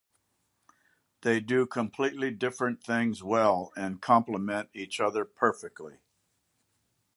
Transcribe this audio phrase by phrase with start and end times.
[1.21, 5.99] They do completely different things well and complement each other perfectly.